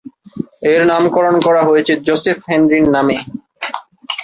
[0.71, 3.15] এর নামকরণ করা হয়েছে জোসেফ হেনরির নামে।